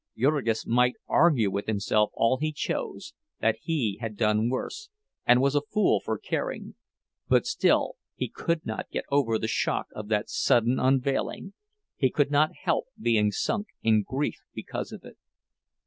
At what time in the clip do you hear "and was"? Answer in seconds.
5.27-5.53